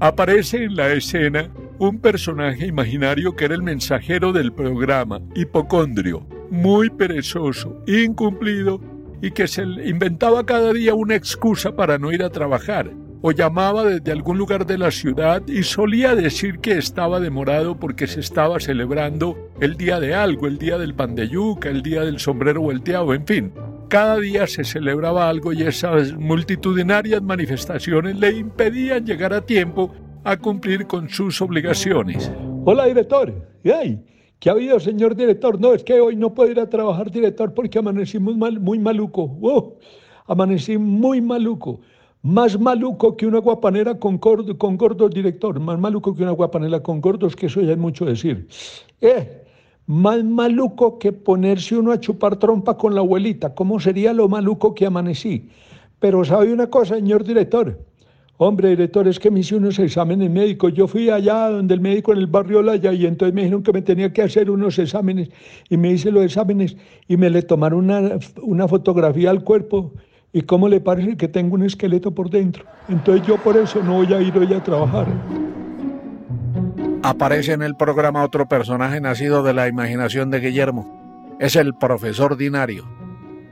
Aparece 0.01 0.65
en 0.65 0.77
la 0.77 0.93
escena 0.93 1.51
un 1.79 1.99
personaje 1.99 2.67
imaginario 2.67 3.35
que 3.35 3.47
era 3.47 3.55
el 3.55 3.63
mensajero 3.63 4.33
del 4.33 4.53
programa, 4.53 5.21
hipocondrio, 5.35 6.27
muy 6.51 6.91
perezoso, 6.91 7.83
incumplido 7.87 8.81
y 9.21 9.31
que 9.31 9.47
se 9.47 9.63
inventaba 9.63 10.45
cada 10.45 10.73
día 10.73 10.95
una 10.95 11.17
excusa 11.17 11.75
para 11.75 11.99
no 11.99 12.13
ir 12.13 12.23
a 12.23 12.31
trabajar 12.31 12.91
o 13.29 13.33
llamaba 13.33 13.83
desde 13.83 14.13
algún 14.13 14.39
lugar 14.39 14.67
de 14.67 14.79
la 14.79 14.93
ciudad 14.93 15.43
y 15.49 15.65
solía 15.65 16.15
decir 16.15 16.61
que 16.61 16.79
estaba 16.79 17.19
demorado 17.19 17.77
porque 17.77 18.07
se 18.07 18.21
estaba 18.21 18.61
celebrando 18.61 19.51
el 19.61 19.77
día 19.77 19.99
de 19.99 20.15
algo, 20.15 20.47
el 20.47 20.59
día 20.59 20.79
del 20.79 20.95
pan 20.95 21.17
de 21.17 21.29
yuca, 21.29 21.69
el 21.69 21.83
día 21.83 22.05
del 22.05 22.21
sombrero 22.21 22.61
volteado, 22.61 23.13
en 23.13 23.27
fin. 23.27 23.53
Cada 23.89 24.21
día 24.21 24.47
se 24.47 24.63
celebraba 24.63 25.29
algo 25.29 25.53
y 25.53 25.63
esas 25.63 26.13
multitudinarias 26.13 27.21
manifestaciones 27.21 28.15
le 28.15 28.31
impedían 28.31 29.05
llegar 29.05 29.35
a 29.35 29.41
tiempo 29.45 29.91
a 30.23 30.37
cumplir 30.37 30.87
con 30.87 31.09
sus 31.09 31.43
obligaciones. 31.43 32.31
Hola, 32.65 32.85
director. 32.85 33.35
¿Qué 33.65 33.99
¿Qué 34.39 34.51
ha 34.51 34.53
habido, 34.53 34.79
señor 34.79 35.17
director? 35.17 35.61
No, 35.61 35.75
es 35.75 35.83
que 35.83 36.01
hoy 36.01 36.15
no 36.15 36.33
puedo 36.33 36.53
ir 36.53 36.61
a 36.61 36.71
trabajar, 36.71 37.11
director, 37.11 37.53
porque 37.55 37.81
amanecí 37.81 38.21
muy, 38.21 38.37
mal, 38.37 38.61
muy 38.61 38.79
maluco. 38.79 39.37
Oh, 39.43 39.79
amanecí 40.29 40.79
muy 40.79 41.21
maluco. 41.21 41.81
Más 42.23 42.59
maluco 42.59 43.17
que 43.17 43.27
una 43.27 43.39
guapanera 43.39 43.99
con, 43.99 44.19
con 44.19 44.77
gordos, 44.77 45.11
director. 45.11 45.61
Más 45.61 45.79
maluco 45.79 46.15
que 46.15 46.23
una 46.23 46.33
guapanera 46.33 46.83
con 46.83 47.01
gordos, 47.01 47.37
que 47.37 47.47
eso 47.47 47.61
ya 47.61 47.73
es 47.73 47.79
mucho 47.79 48.05
decir. 48.05 48.49
Eh, 49.01 49.45
más 49.87 50.25
maluco 50.25 50.99
que 50.99 51.13
ponerse 51.13 51.77
uno 51.77 51.93
a 51.93 52.01
chupar 52.01 52.37
trompa 52.37 52.77
con 52.77 52.95
la 52.95 53.01
abuelita. 53.01 53.55
¿Cómo 53.55 53.79
sería 53.79 54.13
lo 54.13 54.29
maluco 54.29 54.75
que 54.75 54.87
amanecí? 54.87 55.49
Pero 56.01 56.25
¿sabe 56.25 56.53
una 56.53 56.69
cosa, 56.69 56.97
señor 56.97 57.23
director? 57.23 57.79
Hombre, 58.39 58.71
director, 58.71 59.09
es 59.09 59.19
que 59.19 59.31
me 59.31 59.41
hice 59.41 59.57
unos 59.57 59.79
exámenes 59.79 60.31
médicos. 60.31 60.75
Yo 60.75 60.87
fui 60.87 61.09
allá 61.09 61.49
donde 61.49 61.73
el 61.73 61.81
médico 61.81 62.13
en 62.13 62.19
el 62.19 62.27
barrio 62.27 62.61
Laya 62.61 62.93
y 62.93 63.07
entonces 63.07 63.35
me 63.35 63.43
dijeron 63.43 63.63
que 63.63 63.73
me 63.73 63.81
tenía 63.81 64.13
que 64.13 64.21
hacer 64.21 64.51
unos 64.51 64.79
exámenes 64.79 65.31
y 65.71 65.77
me 65.79 65.93
hice 65.93 66.11
los 66.11 66.25
exámenes 66.25 66.77
y 67.09 67.17
me 67.17 67.31
le 67.31 67.43
tomaron 67.43 67.85
una, 67.85 68.19
una 68.43 68.69
fotografía 68.69 69.31
al 69.31 69.43
cuerpo 69.43 69.93
y 70.37 70.43
cómo 70.43 70.69
le 70.69 70.81
parece 70.81 71.17
que 71.17 71.29
tengo 71.29 71.55
un 71.55 71.63
esqueleto 71.63 72.11
por 72.11 72.29
dentro. 72.29 72.67
Entonces 72.91 73.27
yo 73.27 73.39
por 73.39 73.57
eso 73.57 73.83
no 73.83 73.95
voy 73.95 74.13
a 74.13 74.21
ir 74.21 74.37
hoy 74.37 74.53
a 74.53 74.63
trabajar. 74.63 75.07
Aparece 77.03 77.55
en 77.55 77.63
el 77.63 77.75
programa 77.75 78.23
otro 78.23 78.47
personaje 78.47 79.01
nacido 79.01 79.43
de 79.43 79.55
la 79.55 79.67
imaginación 79.67 80.31
de 80.31 80.41
Guillermo. 80.41 81.37
Es 81.41 81.57
el 81.57 81.75
profesor 81.75 82.37
Dinario 82.37 82.87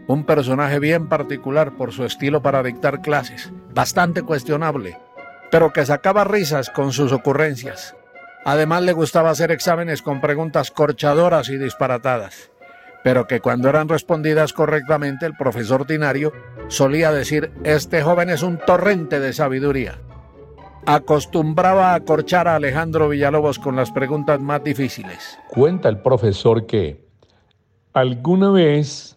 un 0.07 0.25
personaje 0.25 0.79
bien 0.79 1.09
particular 1.09 1.73
por 1.73 1.93
su 1.93 2.05
estilo 2.05 2.43
para 2.43 2.63
dictar 2.63 3.01
clases, 3.01 3.51
bastante 3.73 4.21
cuestionable, 4.21 4.99
pero 5.51 5.73
que 5.73 5.87
sacaba 5.87 6.25
risas 6.25 6.69
con 6.69 6.93
sus 6.93 7.11
ocurrencias. 7.13 7.97
Además 8.45 8.83
le 8.83 8.93
gustaba 8.93 9.31
hacer 9.31 9.51
exámenes 9.51 10.03
con 10.03 10.21
preguntas 10.21 10.71
corchadoras 10.71 11.49
y 11.49 11.57
disparatadas, 11.57 12.51
pero 13.05 13.29
que 13.29 13.41
cuando 13.41 13.69
eran 13.69 13.89
respondidas 13.89 14.53
correctamente 14.53 15.27
el 15.27 15.37
profesor 15.37 15.83
ordinario 15.83 16.33
solía 16.67 17.13
decir, 17.13 17.53
este 17.63 18.03
joven 18.03 18.31
es 18.31 18.43
un 18.43 18.59
torrente 18.59 19.21
de 19.21 19.33
sabiduría. 19.33 20.01
Acostumbraba 20.87 21.95
a 21.95 22.01
corchar 22.01 22.49
a 22.49 22.57
Alejandro 22.57 23.09
Villalobos 23.09 23.61
con 23.61 23.77
las 23.77 23.93
preguntas 23.93 24.41
más 24.41 24.65
difíciles. 24.65 25.39
Cuenta 25.49 25.89
el 25.89 25.99
profesor 25.99 26.67
que 26.67 27.07
alguna 27.93 28.51
vez 28.51 29.15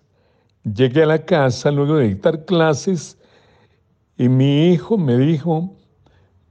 Llegué 0.74 1.04
a 1.04 1.06
la 1.06 1.20
casa 1.20 1.72
luego 1.72 1.96
de 1.98 2.10
dictar 2.10 2.44
clases 2.44 3.18
y 4.18 4.28
mi 4.28 4.72
hijo 4.72 4.98
me 4.98 5.18
dijo, 5.18 5.76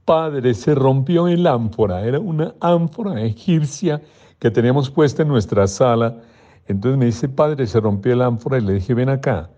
padre, 0.05 0.53
se 0.53 0.73
rompió 0.73 1.27
el 1.27 1.45
ánfora. 1.45 2.03
Era 2.03 2.19
una 2.19 2.55
ánfora 2.59 3.21
egipcia 3.21 4.01
que 4.39 4.49
teníamos 4.49 4.89
puesta 4.89 5.21
en 5.21 5.27
nuestra 5.27 5.67
sala. 5.67 6.21
Entonces 6.67 6.97
me 6.97 7.05
dice, 7.05 7.29
padre, 7.29 7.65
se 7.67 7.79
rompió 7.79 8.13
el 8.13 8.21
ánfora 8.21 8.57
y 8.57 8.61
le 8.61 8.73
dije, 8.73 8.93
ven 8.93 9.09
acá. 9.09 9.49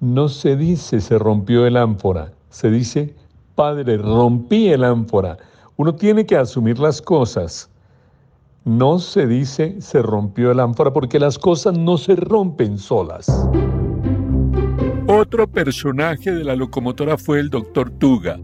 No 0.00 0.28
se 0.28 0.56
dice 0.56 1.00
se 1.00 1.18
rompió 1.18 1.66
el 1.66 1.76
ánfora, 1.76 2.32
se 2.48 2.70
dice, 2.70 3.14
padre, 3.54 3.98
rompí 3.98 4.68
el 4.68 4.82
ánfora. 4.82 5.36
Uno 5.76 5.94
tiene 5.94 6.24
que 6.24 6.36
asumir 6.36 6.78
las 6.78 7.02
cosas. 7.02 7.70
No 8.64 8.98
se 8.98 9.26
dice 9.26 9.80
se 9.80 10.02
rompió 10.02 10.50
el 10.50 10.60
ánfora 10.60 10.92
porque 10.92 11.18
las 11.18 11.38
cosas 11.38 11.76
no 11.76 11.98
se 11.98 12.16
rompen 12.16 12.78
solas. 12.78 13.26
Otro 15.06 15.46
personaje 15.46 16.32
de 16.32 16.44
la 16.44 16.56
locomotora 16.56 17.18
fue 17.18 17.40
el 17.40 17.50
doctor 17.50 17.90
Tuga, 17.90 18.38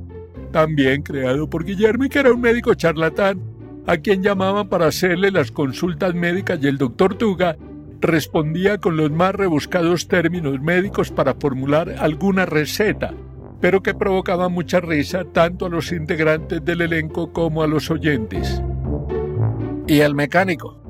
también 0.53 1.03
creado 1.03 1.49
por 1.49 1.65
Guillermo 1.65 2.09
que 2.11 2.19
era 2.19 2.33
un 2.33 2.41
médico 2.41 2.75
charlatán, 2.75 3.41
a 3.87 3.97
quien 3.97 4.23
llamaban 4.23 4.69
para 4.69 4.89
hacerle 4.89 5.31
las 5.31 5.51
consultas 5.51 6.15
médicas 6.15 6.59
y 6.61 6.67
el 6.67 6.77
doctor 6.77 7.15
Tuga 7.15 7.57
respondía 8.01 8.79
con 8.79 8.97
los 8.97 9.11
más 9.11 9.35
rebuscados 9.35 10.09
términos 10.09 10.61
médicos 10.61 11.11
para 11.11 11.35
formular 11.35 11.97
alguna 11.99 12.47
receta, 12.47 13.15
pero 13.61 13.83
que 13.83 13.95
provocaba 13.95 14.49
mucha 14.49 14.81
risa 14.81 15.25
tanto 15.25 15.67
a 15.67 15.69
los 15.69 15.93
integrantes 15.93 16.65
del 16.65 16.83
elenco 16.83 17.33
como 17.33 17.63
a 17.63 17.67
los 17.67 17.91
oyentes. 17.91 18.63
Y 19.87 20.01
el 20.01 20.15
mecánico, 20.15 20.81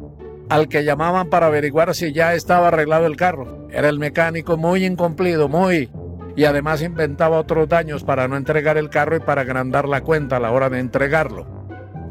al 0.48 0.68
que 0.68 0.84
llamaban 0.84 1.28
para 1.28 1.46
averiguar 1.46 1.94
si 1.94 2.12
ya 2.12 2.34
estaba 2.34 2.68
arreglado 2.68 3.06
el 3.06 3.16
carro. 3.16 3.68
Era 3.70 3.88
el 3.88 3.98
mecánico 3.98 4.56
muy 4.56 4.84
incumplido, 4.84 5.48
muy... 5.48 5.90
Y 6.36 6.44
además 6.44 6.82
inventaba 6.82 7.38
otros 7.38 7.66
daños 7.66 8.04
para 8.04 8.28
no 8.28 8.36
entregar 8.36 8.76
el 8.76 8.90
carro 8.90 9.16
y 9.16 9.20
para 9.20 9.40
agrandar 9.40 9.88
la 9.88 10.02
cuenta 10.02 10.36
a 10.36 10.40
la 10.40 10.50
hora 10.50 10.68
de 10.68 10.80
entregarlo. 10.80 11.46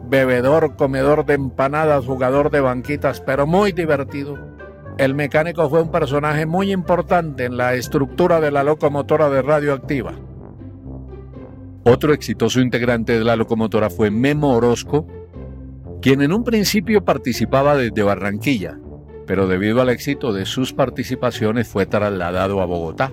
Bebedor, 0.09 0.75
comedor 0.75 1.25
de 1.25 1.35
empanadas, 1.35 2.05
jugador 2.05 2.49
de 2.49 2.59
banquitas, 2.59 3.21
pero 3.21 3.45
muy 3.45 3.71
divertido. 3.71 4.54
El 4.97 5.13
mecánico 5.13 5.69
fue 5.69 5.81
un 5.81 5.91
personaje 5.91 6.45
muy 6.45 6.71
importante 6.71 7.45
en 7.45 7.57
la 7.57 7.73
estructura 7.73 8.39
de 8.39 8.49
la 8.49 8.63
locomotora 8.63 9.29
de 9.29 9.41
radioactiva. 9.41 10.13
Otro 11.83 12.13
exitoso 12.13 12.61
integrante 12.61 13.17
de 13.17 13.25
la 13.25 13.35
locomotora 13.35 13.89
fue 13.89 14.09
Memo 14.09 14.55
Orozco, 14.55 15.05
quien 16.01 16.21
en 16.21 16.31
un 16.31 16.45
principio 16.45 17.03
participaba 17.03 17.75
desde 17.75 18.03
Barranquilla, 18.03 18.79
pero 19.27 19.47
debido 19.47 19.81
al 19.81 19.89
éxito 19.89 20.31
de 20.31 20.45
sus 20.45 20.71
participaciones 20.71 21.67
fue 21.67 21.85
trasladado 21.85 22.61
a 22.61 22.65
Bogotá. 22.65 23.11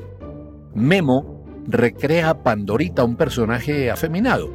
Memo 0.74 1.44
recrea 1.66 2.30
a 2.30 2.42
Pandorita, 2.44 3.02
un 3.02 3.16
personaje 3.16 3.90
afeminado. 3.90 4.50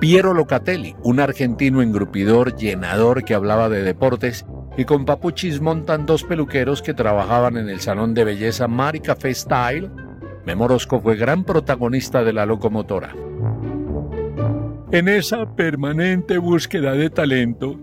Piero 0.00 0.34
Locatelli, 0.34 0.96
un 1.04 1.20
argentino 1.20 1.82
engrupidor, 1.82 2.56
llenador 2.56 3.24
que 3.24 3.34
hablaba 3.34 3.68
de 3.68 3.82
deportes, 3.82 4.44
y 4.78 4.84
con 4.84 5.04
papuchis 5.04 5.60
montan 5.60 6.06
dos 6.06 6.22
peluqueros 6.22 6.82
que 6.82 6.94
trabajaban 6.94 7.56
en 7.56 7.68
el 7.68 7.80
salón 7.80 8.14
de 8.14 8.22
belleza 8.22 8.68
Mari 8.68 9.00
Café 9.00 9.34
Style. 9.34 9.90
Memo 10.46 10.68
Rosco 10.68 11.00
fue 11.00 11.16
gran 11.16 11.42
protagonista 11.42 12.22
de 12.22 12.32
la 12.32 12.46
locomotora. 12.46 13.12
En 14.92 15.08
esa 15.08 15.56
permanente 15.56 16.38
búsqueda 16.38 16.92
de 16.92 17.10
talento, 17.10 17.76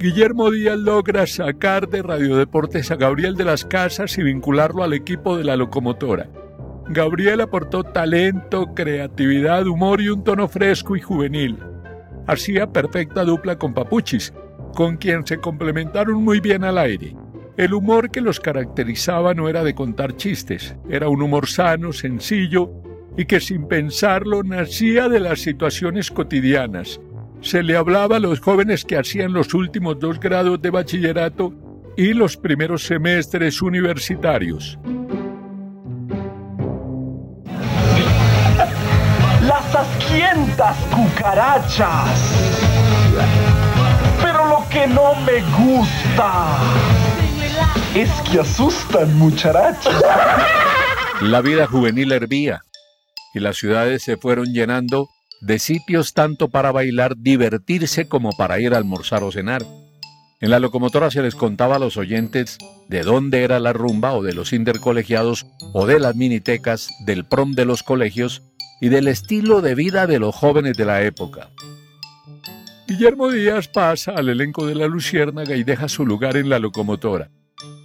Guillermo 0.00 0.50
Díaz 0.50 0.76
logra 0.76 1.24
sacar 1.28 1.88
de 1.88 2.02
Radiodeportes 2.02 2.90
a 2.90 2.96
Gabriel 2.96 3.36
de 3.36 3.44
las 3.44 3.64
Casas 3.64 4.18
y 4.18 4.24
vincularlo 4.24 4.82
al 4.82 4.92
equipo 4.92 5.36
de 5.36 5.44
la 5.44 5.54
locomotora. 5.54 6.28
Gabriel 6.88 7.42
aportó 7.42 7.84
talento, 7.84 8.74
creatividad, 8.74 9.68
humor 9.68 10.00
y 10.00 10.08
un 10.08 10.24
tono 10.24 10.48
fresco 10.48 10.96
y 10.96 11.00
juvenil. 11.00 11.58
Hacía 12.26 12.72
perfecta 12.72 13.22
dupla 13.24 13.56
con 13.56 13.72
Papuchis, 13.72 14.34
con 14.74 14.96
quien 14.96 15.26
se 15.26 15.38
complementaron 15.38 16.22
muy 16.22 16.40
bien 16.40 16.64
al 16.64 16.78
aire. 16.78 17.14
El 17.56 17.74
humor 17.74 18.10
que 18.10 18.20
los 18.20 18.40
caracterizaba 18.40 19.34
no 19.34 19.48
era 19.48 19.62
de 19.64 19.74
contar 19.74 20.16
chistes, 20.16 20.74
era 20.88 21.08
un 21.08 21.20
humor 21.22 21.46
sano, 21.46 21.92
sencillo 21.92 22.70
y 23.16 23.26
que 23.26 23.40
sin 23.40 23.66
pensarlo 23.66 24.42
nacía 24.42 25.08
de 25.08 25.20
las 25.20 25.40
situaciones 25.40 26.10
cotidianas. 26.10 27.00
Se 27.40 27.62
le 27.62 27.76
hablaba 27.76 28.16
a 28.16 28.20
los 28.20 28.40
jóvenes 28.40 28.84
que 28.84 28.96
hacían 28.96 29.32
los 29.32 29.54
últimos 29.54 29.98
dos 29.98 30.20
grados 30.20 30.60
de 30.62 30.70
bachillerato 30.70 31.52
y 31.96 32.14
los 32.14 32.36
primeros 32.36 32.84
semestres 32.84 33.60
universitarios. 33.62 34.78
Las 39.42 39.74
asquientas 39.74 40.76
cucarachas. 40.94 42.30
Que 44.68 44.86
no 44.86 45.14
me 45.26 45.40
gusta 45.56 46.58
es 47.94 48.10
que 48.30 48.40
asustan 48.40 49.16
muchachos. 49.18 49.94
La 51.20 51.40
vida 51.40 51.66
juvenil 51.66 52.12
hervía 52.12 52.62
y 53.34 53.40
las 53.40 53.56
ciudades 53.56 54.02
se 54.02 54.16
fueron 54.16 54.52
llenando 54.52 55.08
de 55.40 55.58
sitios 55.58 56.14
tanto 56.14 56.48
para 56.48 56.72
bailar, 56.72 57.16
divertirse 57.16 58.08
como 58.08 58.30
para 58.32 58.60
ir 58.60 58.74
a 58.74 58.76
almorzar 58.76 59.24
o 59.24 59.32
cenar. 59.32 59.64
En 60.40 60.50
la 60.50 60.60
locomotora 60.60 61.10
se 61.10 61.22
les 61.22 61.34
contaba 61.34 61.76
a 61.76 61.80
los 61.80 61.96
oyentes 61.96 62.58
de 62.88 63.02
dónde 63.02 63.42
era 63.42 63.58
la 63.58 63.72
rumba 63.72 64.14
o 64.14 64.22
de 64.22 64.34
los 64.34 64.52
intercolegiados 64.52 65.46
o 65.72 65.86
de 65.86 65.98
las 65.98 66.16
minitecas, 66.16 66.88
del 67.04 67.24
prom 67.24 67.52
de 67.52 67.64
los 67.64 67.82
colegios 67.82 68.42
y 68.80 68.88
del 68.88 69.08
estilo 69.08 69.60
de 69.60 69.74
vida 69.74 70.06
de 70.06 70.18
los 70.18 70.34
jóvenes 70.34 70.76
de 70.76 70.84
la 70.84 71.02
época. 71.02 71.50
Guillermo 72.90 73.30
Díaz 73.30 73.68
pasa 73.68 74.14
al 74.16 74.30
elenco 74.30 74.66
de 74.66 74.74
la 74.74 74.88
Luciérnaga 74.88 75.54
y 75.54 75.62
deja 75.62 75.88
su 75.88 76.04
lugar 76.04 76.36
en 76.36 76.48
la 76.48 76.58
locomotora. 76.58 77.30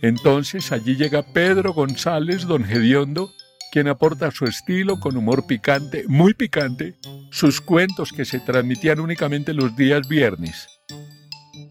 Entonces 0.01 0.71
allí 0.71 0.95
llega 0.95 1.21
Pedro 1.21 1.73
González, 1.73 2.47
don 2.47 2.63
Gediondo, 2.63 3.29
quien 3.71 3.87
aporta 3.87 4.31
su 4.31 4.45
estilo 4.45 4.99
con 4.99 5.15
humor 5.15 5.45
picante, 5.45 6.05
muy 6.07 6.33
picante, 6.33 6.95
sus 7.29 7.61
cuentos 7.61 8.11
que 8.11 8.25
se 8.25 8.39
transmitían 8.39 8.99
únicamente 8.99 9.53
los 9.53 9.75
días 9.75 10.07
viernes. 10.07 10.67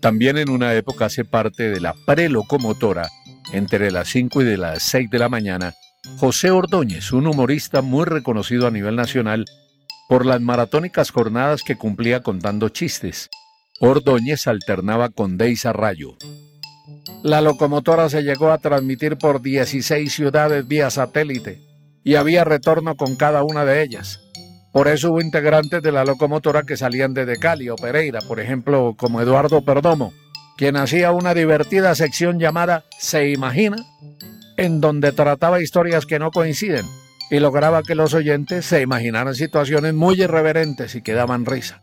También 0.01 0.39
en 0.39 0.49
una 0.49 0.73
época 0.75 1.07
hace 1.07 1.25
parte 1.25 1.71
de 1.71 1.81
la 1.81 1.93
prelocomotora, 2.07 3.09
entre 3.53 3.91
las 3.91 4.11
5 4.11 4.43
y 4.43 4.45
de 4.45 4.59
las 4.59 4.85
6 4.85 5.11
de 5.11 5.19
la 5.19 5.29
mañana, 5.29 5.75
José 6.19 6.53
Ordóñez, 6.53 7.11
un 7.11 7.27
humorista 7.27 7.83
muy 7.83 8.05
reconocido 8.05 8.69
a 8.69 8.71
nivel 8.71 8.95
nacional 8.95 9.45
por 10.09 10.27
las 10.27 10.41
maratónicas 10.41 11.11
jornadas 11.11 11.63
que 11.63 11.77
cumplía 11.77 12.23
contando 12.23 12.69
chistes. 12.69 13.31
Ordóñez 13.81 14.47
alternaba 14.47 15.09
con 15.09 15.37
Deis 15.37 15.65
Rayo. 15.65 16.17
La 17.23 17.41
locomotora 17.41 18.09
se 18.09 18.23
llegó 18.23 18.51
a 18.51 18.59
transmitir 18.59 19.17
por 19.17 19.41
16 19.41 20.13
ciudades 20.13 20.67
vía 20.67 20.91
satélite 20.91 21.63
y 22.05 22.17
había 22.17 22.45
retorno 22.45 22.97
con 22.97 23.17
cada 23.17 23.43
una 23.43 23.65
de 23.65 23.83
ellas. 23.83 24.21
Por 24.73 24.89
eso 24.89 25.13
hubo 25.13 25.21
integrantes 25.21 25.83
de 25.83 25.93
la 25.93 26.05
locomotora 26.05 26.65
que 26.65 26.77
salían 26.77 27.15
de 27.15 27.37
Cali 27.37 27.71
o 27.71 27.77
Pereira, 27.77 28.21
por 28.21 28.41
ejemplo, 28.41 28.95
como 28.99 29.21
Eduardo 29.21 29.65
Perdomo, 29.65 30.13
quien 30.57 30.77
hacía 30.77 31.13
una 31.13 31.33
divertida 31.33 31.95
sección 31.95 32.39
llamada 32.39 32.85
Se 32.99 33.31
Imagina, 33.31 33.77
en 34.57 34.81
donde 34.81 35.13
trataba 35.13 35.63
historias 35.63 36.07
que 36.07 36.19
no 36.19 36.31
coinciden 36.31 36.85
y 37.31 37.41
lograba 37.41 37.83
que 37.83 37.95
los 37.95 38.15
oyentes 38.15 38.67
se 38.67 38.83
imaginaran 38.83 39.35
situaciones 39.35 39.95
muy 39.95 40.21
irreverentes 40.21 40.95
y 40.95 41.03
que 41.03 41.13
daban 41.13 41.47
risa. 41.47 41.81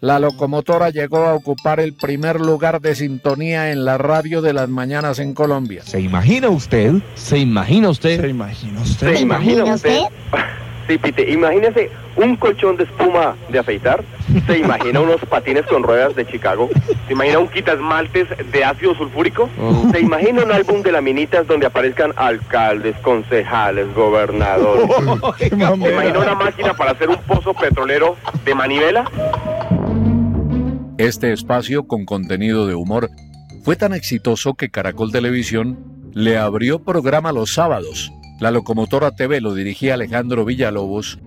La 0.00 0.18
locomotora 0.18 0.90
llegó 0.90 1.24
a 1.24 1.34
ocupar 1.34 1.80
el 1.80 1.94
primer 1.94 2.38
lugar 2.38 2.82
de 2.82 2.94
sintonía 2.94 3.72
en 3.72 3.86
la 3.86 3.96
radio 3.96 4.42
de 4.42 4.52
las 4.52 4.68
mañanas 4.68 5.18
en 5.18 5.32
Colombia. 5.32 5.82
¿Se 5.84 6.00
imagina 6.00 6.50
usted? 6.50 6.96
¿Se 7.14 7.38
imagina 7.38 7.88
usted? 7.88 8.20
¿Se 8.20 8.28
imagina 8.28 8.82
usted? 8.82 9.14
¿Se 9.14 9.22
imagina 9.22 9.64
usted? 9.64 9.98
Sí, 9.98 10.36
Pite, 10.86 11.30
imagínese 11.30 11.90
un 12.16 12.36
colchón 12.36 12.76
de 12.76 12.84
espuma 12.84 13.36
de 13.48 13.58
afeitar. 13.58 14.04
¿Se 14.46 14.58
imagina 14.58 15.00
unos 15.00 15.20
patines 15.26 15.66
con 15.66 15.82
ruedas 15.82 16.14
de 16.14 16.26
Chicago? 16.26 16.68
¿Se 17.06 17.12
imagina 17.12 17.38
un 17.38 17.48
quitasmaltes 17.48 18.28
de 18.52 18.64
ácido 18.64 18.94
sulfúrico? 18.94 19.48
¿Se 19.92 20.00
imagina 20.00 20.42
un 20.42 20.52
álbum 20.52 20.82
de 20.82 20.92
laminitas 20.92 21.46
donde 21.46 21.66
aparezcan 21.66 22.12
alcaldes, 22.16 22.96
concejales, 22.98 23.92
gobernadores? 23.94 24.86
¿Se 25.38 25.48
imagina 25.48 26.18
una 26.18 26.34
máquina 26.34 26.74
para 26.74 26.92
hacer 26.92 27.08
un 27.08 27.18
pozo 27.18 27.52
petrolero 27.54 28.16
de 28.44 28.54
manivela? 28.54 29.04
Este 30.98 31.32
espacio 31.32 31.86
con 31.86 32.06
contenido 32.06 32.66
de 32.66 32.74
humor 32.74 33.10
fue 33.62 33.76
tan 33.76 33.92
exitoso 33.92 34.54
que 34.54 34.70
Caracol 34.70 35.12
Televisión 35.12 35.78
le 36.14 36.38
abrió 36.38 36.78
programa 36.78 37.32
los 37.32 37.52
sábados. 37.52 38.10
La 38.38 38.50
locomotora 38.50 39.12
TV 39.12 39.40
lo 39.40 39.54
dirigía 39.54 39.94
Alejandro 39.94 40.44
Villalobos 40.44 41.18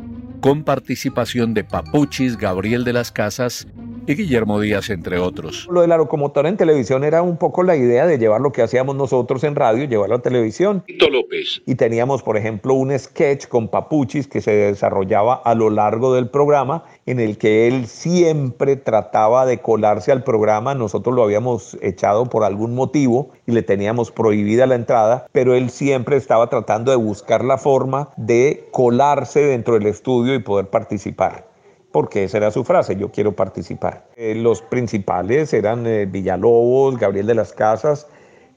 con 0.41 0.63
participación 0.63 1.54
de 1.54 1.63
Papuchis, 1.63 2.38
Gabriel 2.38 2.84
de 2.84 2.93
las 2.93 3.12
Casas 3.12 3.67
y 4.10 4.15
Guillermo 4.15 4.60
Díaz, 4.60 4.89
entre 4.89 5.19
otros. 5.19 5.67
Lo 5.72 5.82
de 5.82 5.88
la 5.88 5.95
locomotora 5.95 6.50
en 6.50 6.58
televisión 6.58 7.04
era 7.04 7.22
un 7.22 7.38
poco 7.38 7.62
la 7.62 7.76
idea 7.76 8.08
de 8.08 8.17
llevar 8.17 8.41
lo 8.41 8.52
que 8.52 8.63
hacíamos 8.63 8.95
nosotros 8.95 9.43
en 9.43 9.56
radio, 9.56 9.86
llevarlo 9.86 10.15
a 10.15 10.22
televisión. 10.24 10.84
Tito 10.88 11.12
López. 11.12 11.62
Y 11.67 11.76
teníamos, 11.76 12.24
por 12.24 12.36
ejemplo, 12.36 12.74
un 12.74 12.98
sketch 12.98 13.48
con 13.48 13.67
Papuchis 13.67 14.28
que 14.28 14.41
se 14.41 14.52
desarrollaba 14.52 15.36
a 15.36 15.54
lo 15.54 15.69
largo 15.69 16.15
del 16.15 16.28
programa, 16.28 16.86
en 17.06 17.19
el 17.19 17.38
que 17.38 17.67
él 17.67 17.86
siempre 17.86 18.78
trataba 18.78 19.45
de 19.45 19.60
colarse 19.60 20.12
al 20.12 20.24
programa. 20.24 20.74
Nosotros 20.74 21.15
lo 21.15 21.22
habíamos 21.22 21.78
echado 21.82 22.26
por 22.26 22.43
algún 22.43 22.74
motivo 22.74 23.30
y 23.45 23.52
le 23.52 23.62
teníamos 23.62 24.10
prohibida 24.10 24.65
la 24.65 24.74
entrada, 24.74 25.28
pero 25.32 25.54
él 25.54 25.69
siempre 25.69 26.17
estaba 26.17 26.50
tratando 26.50 26.89
de 26.89 26.98
buscar 26.98 27.45
la 27.45 27.60
forma 27.60 28.10
de 28.17 28.67
colarse 28.72 29.41
dentro 29.41 29.76
del 29.76 29.86
estudio 29.86 30.34
y 30.34 30.39
poder 30.39 30.67
participar 30.72 31.49
porque 31.91 32.23
esa 32.23 32.38
era 32.38 32.52
su 32.52 32.63
frase, 32.63 32.95
yo 32.95 33.12
quiero 33.12 33.36
participar. 33.36 34.06
Eh, 34.15 34.36
los 34.36 34.62
principales 34.62 35.54
eran 35.54 35.86
eh, 35.88 36.06
Villalobos, 36.06 36.97
Gabriel 36.97 37.28
de 37.28 37.36
las 37.36 37.54
Casas, 37.54 38.08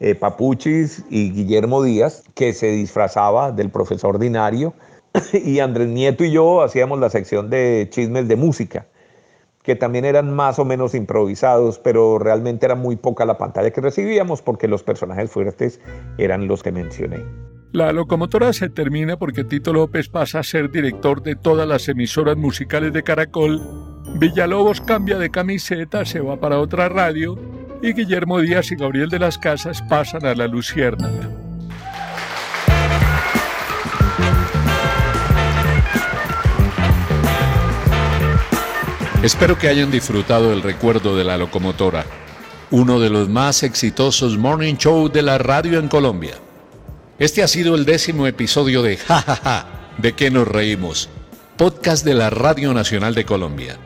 eh, 0.00 0.14
Papuchis 0.14 1.04
y 1.10 1.30
Guillermo 1.32 1.82
Díaz, 1.82 2.24
que 2.34 2.52
se 2.52 2.68
disfrazaba 2.68 3.52
del 3.52 3.70
profesor 3.70 4.16
ordinario, 4.16 4.74
y 5.32 5.60
Andrés 5.60 5.88
Nieto 5.88 6.24
y 6.24 6.32
yo 6.32 6.62
hacíamos 6.62 6.98
la 6.98 7.10
sección 7.10 7.50
de 7.50 7.88
chismes 7.90 8.28
de 8.28 8.36
música, 8.36 8.86
que 9.62 9.76
también 9.76 10.04
eran 10.04 10.34
más 10.34 10.58
o 10.58 10.64
menos 10.64 10.94
improvisados, 10.94 11.78
pero 11.78 12.18
realmente 12.18 12.66
era 12.66 12.74
muy 12.74 12.96
poca 12.96 13.24
la 13.24 13.38
pantalla 13.38 13.70
que 13.70 13.80
recibíamos 13.80 14.42
porque 14.42 14.66
los 14.68 14.82
personajes 14.82 15.30
fuertes 15.30 15.80
eran 16.18 16.48
los 16.48 16.62
que 16.62 16.72
mencioné. 16.72 17.22
La 17.72 17.90
locomotora 17.90 18.52
se 18.52 18.68
termina 18.68 19.16
porque 19.16 19.44
Tito 19.44 19.72
López 19.72 20.10
pasa 20.10 20.40
a 20.40 20.42
ser 20.42 20.70
director 20.70 21.22
de 21.22 21.36
todas 21.36 21.66
las 21.66 21.88
emisoras 21.88 22.36
musicales 22.36 22.92
de 22.92 23.02
Caracol, 23.02 23.62
Villalobos 24.16 24.82
cambia 24.82 25.16
de 25.16 25.30
camiseta, 25.30 26.04
se 26.04 26.20
va 26.20 26.38
para 26.38 26.58
otra 26.58 26.90
radio 26.90 27.38
y 27.80 27.94
Guillermo 27.94 28.40
Díaz 28.40 28.70
y 28.72 28.76
Gabriel 28.76 29.08
de 29.08 29.20
las 29.20 29.38
Casas 29.38 29.80
pasan 29.88 30.26
a 30.26 30.34
la 30.34 30.48
Luciérnaga. 30.48 31.30
Espero 39.22 39.56
que 39.56 39.68
hayan 39.68 39.90
disfrutado 39.90 40.52
el 40.52 40.62
recuerdo 40.62 41.16
de 41.16 41.24
la 41.24 41.38
locomotora, 41.38 42.04
uno 42.70 43.00
de 43.00 43.08
los 43.08 43.30
más 43.30 43.62
exitosos 43.62 44.36
morning 44.36 44.74
show 44.74 45.08
de 45.08 45.22
la 45.22 45.38
radio 45.38 45.78
en 45.78 45.88
Colombia. 45.88 46.34
Este 47.22 47.44
ha 47.44 47.46
sido 47.46 47.76
el 47.76 47.84
décimo 47.84 48.26
episodio 48.26 48.82
de 48.82 48.96
Ja, 48.96 49.22
ja, 49.22 49.36
ja, 49.36 49.66
¿de 49.96 50.12
qué 50.12 50.28
nos 50.32 50.48
reímos? 50.48 51.08
Podcast 51.56 52.04
de 52.04 52.14
la 52.14 52.30
Radio 52.30 52.74
Nacional 52.74 53.14
de 53.14 53.24
Colombia. 53.24 53.78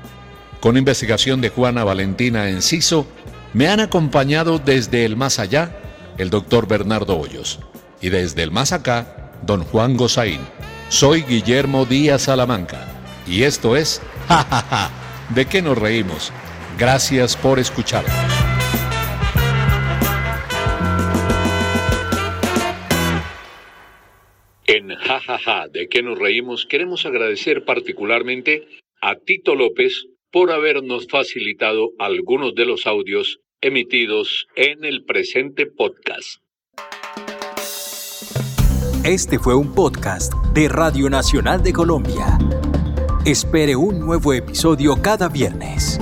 Con 0.59 0.79
investigación 0.79 1.43
de 1.43 1.51
Juana 1.51 1.85
Valentina 1.85 2.49
Enciso, 2.49 3.07
me 3.53 3.69
han 3.69 3.81
acompañado 3.81 4.59
desde 4.59 5.05
el 5.05 5.17
más 5.17 5.39
allá 5.39 5.77
el 6.17 6.31
doctor 6.31 6.67
Bernardo 6.67 7.19
Hoyos 7.19 7.61
y 8.01 8.09
desde 8.09 8.43
el 8.43 8.53
más 8.53 8.73
acá, 8.73 9.33
don 9.43 9.65
Juan 9.65 9.99
Gozaín. 9.99 10.41
Soy 10.89 11.21
Guillermo 11.21 11.85
Díaz 11.85 12.23
Salamanca 12.23 12.87
y 13.27 13.43
esto 13.43 13.77
es 13.77 14.01
Ja, 14.29 14.47
ja, 14.49 14.65
ja, 14.71 14.91
¿de 15.35 15.45
qué 15.45 15.61
nos 15.61 15.77
reímos? 15.77 16.33
Gracias 16.79 17.37
por 17.37 17.59
escucharnos. 17.59 18.36
En 24.77 24.95
Jajaja, 24.95 25.69
¿de 25.69 25.89
qué 25.89 26.03
nos 26.03 26.19
reímos? 26.19 26.67
Queremos 26.67 27.07
agradecer 27.07 27.65
particularmente 27.65 28.69
a 29.01 29.15
Tito 29.15 29.55
López 29.55 30.05
por 30.31 30.53
habernos 30.53 31.07
facilitado 31.09 31.93
algunos 31.99 32.55
de 32.55 32.67
los 32.67 32.87
audios 32.87 33.39
emitidos 33.63 34.47
en 34.55 34.85
el 34.85 35.03
presente 35.05 35.65
podcast. 35.65 36.43
Este 39.03 39.39
fue 39.39 39.55
un 39.55 39.75
podcast 39.75 40.35
de 40.53 40.69
Radio 40.69 41.09
Nacional 41.09 41.63
de 41.63 41.73
Colombia. 41.73 42.37
Espere 43.25 43.77
un 43.77 43.99
nuevo 44.01 44.35
episodio 44.35 45.01
cada 45.01 45.31
viernes. 45.31 45.99